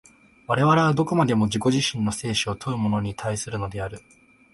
[0.47, 3.99] 我々はどこまでも自己自身の生死を問うものに対するのである。